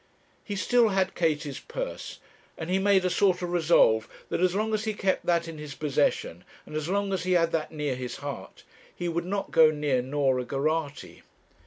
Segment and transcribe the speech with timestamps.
[0.43, 2.17] He still had Katie's purse,
[2.57, 5.59] and he made a sort of resolve that as long as he kept that in
[5.59, 8.63] his possession, as long as he had that near his heart,
[8.95, 11.21] he would not go near Norah Geraghty.